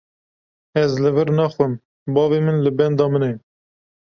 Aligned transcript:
Ez 0.83 0.91
li 1.03 1.11
vir 1.17 1.29
naxwim, 1.39 1.73
bavê 2.15 2.39
min 2.47 2.57
li 2.65 2.71
benda 2.79 3.05
min 3.13 3.23
e. 3.31 3.33